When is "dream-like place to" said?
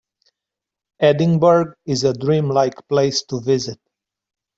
2.15-3.39